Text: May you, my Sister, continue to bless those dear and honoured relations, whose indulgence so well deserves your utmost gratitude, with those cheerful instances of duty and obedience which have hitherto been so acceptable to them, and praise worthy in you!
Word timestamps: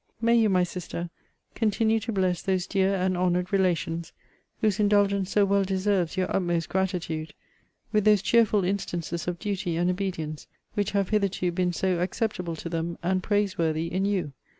May 0.19 0.33
you, 0.33 0.49
my 0.49 0.63
Sister, 0.63 1.11
continue 1.53 1.99
to 1.99 2.11
bless 2.11 2.41
those 2.41 2.65
dear 2.65 2.95
and 2.95 3.15
honoured 3.15 3.53
relations, 3.53 4.13
whose 4.59 4.79
indulgence 4.79 5.29
so 5.29 5.45
well 5.45 5.63
deserves 5.63 6.17
your 6.17 6.35
utmost 6.35 6.69
gratitude, 6.69 7.35
with 7.91 8.03
those 8.03 8.23
cheerful 8.23 8.63
instances 8.63 9.27
of 9.27 9.37
duty 9.37 9.75
and 9.77 9.91
obedience 9.91 10.47
which 10.73 10.89
have 10.93 11.09
hitherto 11.09 11.51
been 11.51 11.71
so 11.71 11.99
acceptable 11.99 12.55
to 12.55 12.67
them, 12.67 12.97
and 13.03 13.21
praise 13.21 13.59
worthy 13.59 13.91
in 13.93 14.05
you! 14.05 14.33